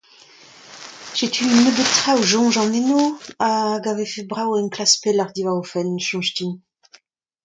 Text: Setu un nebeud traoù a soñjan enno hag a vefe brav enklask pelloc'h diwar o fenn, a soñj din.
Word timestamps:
Setu 1.19 1.43
un 1.47 1.51
nebeud 1.65 1.89
traoù 1.97 2.23
a 2.25 2.29
soñjan 2.31 2.77
enno 2.79 3.03
hag 3.43 3.83
a 3.91 3.93
vefe 3.99 4.21
brav 4.31 4.49
enklask 4.61 4.95
pelloc'h 5.03 5.33
diwar 5.35 5.57
o 5.61 5.63
fenn, 5.73 5.99
a 6.01 6.05
soñj 6.07 6.29
din. 6.37 6.51